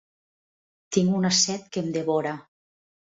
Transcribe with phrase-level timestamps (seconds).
[0.97, 2.33] Tinc una set que em devora.